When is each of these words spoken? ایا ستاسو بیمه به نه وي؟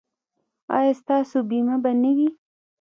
ایا 0.77 0.93
ستاسو 1.01 1.37
بیمه 1.49 1.75
به 1.83 1.91
نه 2.01 2.11
وي؟ 2.17 2.29